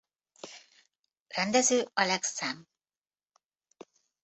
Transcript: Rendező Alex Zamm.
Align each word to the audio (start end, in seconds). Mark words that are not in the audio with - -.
Rendező 1.27 1.91
Alex 1.93 2.33
Zamm. 2.37 2.67